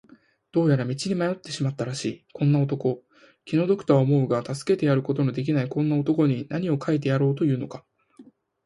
[0.51, 3.03] どうやら道に迷ってしまったらしいこんな男、
[3.45, 7.85] 気の毒とは思うが助けてやることのできないこんな男に、なにを書いてやろうというのか。